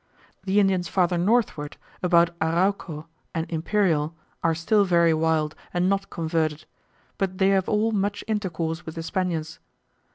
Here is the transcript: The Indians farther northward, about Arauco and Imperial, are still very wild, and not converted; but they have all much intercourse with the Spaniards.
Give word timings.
The 0.45 0.59
Indians 0.59 0.87
farther 0.87 1.19
northward, 1.19 1.77
about 2.01 2.31
Arauco 2.39 3.05
and 3.35 3.47
Imperial, 3.51 4.15
are 4.43 4.55
still 4.55 4.83
very 4.83 5.13
wild, 5.13 5.53
and 5.75 5.87
not 5.89 6.09
converted; 6.09 6.65
but 7.19 7.37
they 7.37 7.49
have 7.49 7.69
all 7.69 7.91
much 7.91 8.23
intercourse 8.27 8.83
with 8.83 8.95
the 8.95 9.03
Spaniards. 9.03 9.59